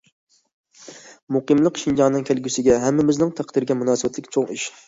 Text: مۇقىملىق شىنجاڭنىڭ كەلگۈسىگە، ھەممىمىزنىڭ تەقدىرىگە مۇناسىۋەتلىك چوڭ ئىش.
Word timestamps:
مۇقىملىق 1.35 1.77
شىنجاڭنىڭ 1.83 2.25
كەلگۈسىگە، 2.31 2.81
ھەممىمىزنىڭ 2.87 3.37
تەقدىرىگە 3.41 3.81
مۇناسىۋەتلىك 3.83 4.33
چوڭ 4.39 4.53
ئىش. 4.57 4.71